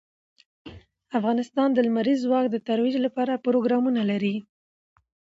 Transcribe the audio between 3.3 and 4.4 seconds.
پروګرامونه لري.